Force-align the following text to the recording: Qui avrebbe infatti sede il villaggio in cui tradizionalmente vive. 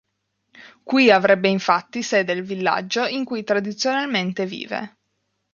Qui 0.83 1.11
avrebbe 1.11 1.47
infatti 1.47 2.01
sede 2.01 2.33
il 2.33 2.41
villaggio 2.41 3.05
in 3.05 3.23
cui 3.23 3.43
tradizionalmente 3.43 4.47
vive. 4.47 4.97